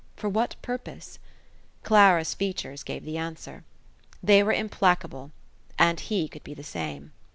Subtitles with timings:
[0.15, 1.19] For what purpose?
[1.83, 3.63] Clara's features gave the answer.
[4.23, 5.29] They were implacable.
[5.77, 7.11] And he could be the same.